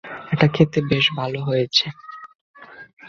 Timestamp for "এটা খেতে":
0.33-0.79